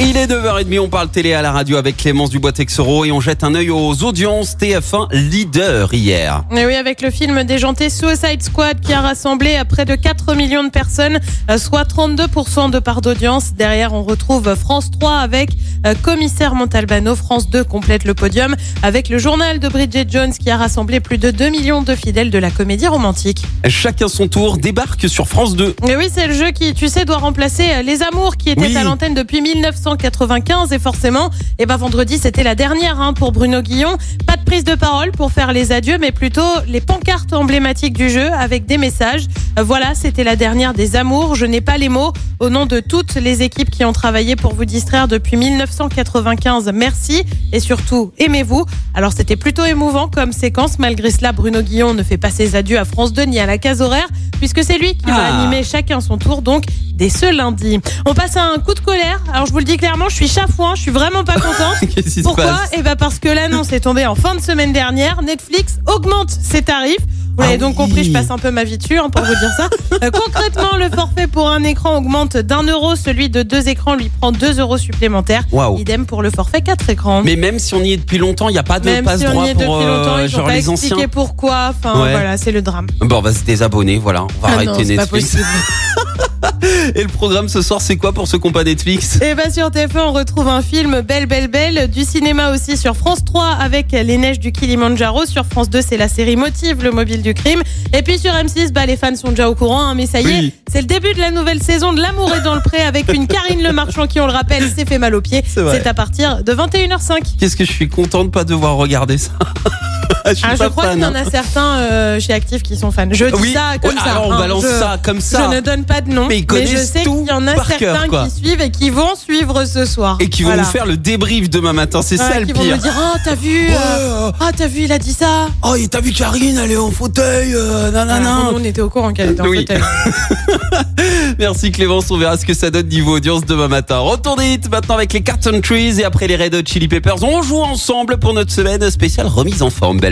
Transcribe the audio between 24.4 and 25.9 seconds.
débarque sur France 2.